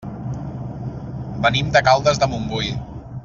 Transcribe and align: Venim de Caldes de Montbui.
Venim 1.45 1.69
de 1.77 1.85
Caldes 1.91 2.23
de 2.25 2.31
Montbui. 2.35 2.73